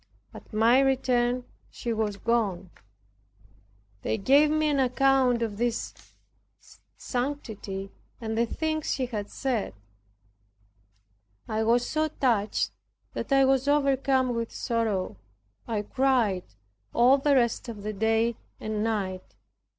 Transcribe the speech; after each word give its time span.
At 0.33 0.51
my 0.51 0.79
return 0.79 1.43
he 1.69 1.93
was 1.93 2.17
gone. 2.17 2.71
They 4.01 4.17
gave 4.17 4.49
me 4.49 4.67
an 4.67 4.79
account 4.79 5.43
of 5.43 5.59
his 5.59 5.93
sanctity, 6.97 7.91
and 8.19 8.35
the 8.35 8.47
things 8.47 8.93
he 8.93 9.05
had 9.05 9.29
said, 9.29 9.75
I 11.47 11.61
was 11.61 11.87
so 11.87 12.07
touched 12.07 12.71
that 13.13 13.31
I 13.31 13.45
was 13.45 13.67
overcome 13.67 14.33
with 14.33 14.51
sorrow. 14.51 15.17
I 15.67 15.83
cried 15.83 16.45
all 16.95 17.19
the 17.19 17.35
rest 17.35 17.69
of 17.69 17.83
the 17.83 17.93
day 17.93 18.37
and 18.59 18.83
night. 18.83 19.35